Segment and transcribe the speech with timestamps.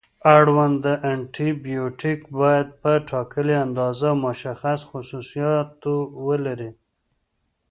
[0.35, 5.93] اړونده انټي بیوټیک باید په ټاکلې اندازه او مشخص خصوصیاتو
[6.25, 6.71] ولري.